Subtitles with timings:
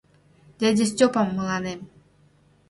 [0.59, 1.79] «Дядя Стёпам» мыланем.